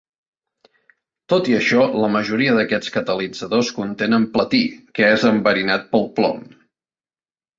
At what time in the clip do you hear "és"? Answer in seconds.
5.19-5.27